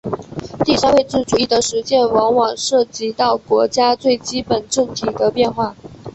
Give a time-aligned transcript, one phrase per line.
[0.65, 5.75] 第三位置主义的实践往往涉及到国家最基本政体的变化。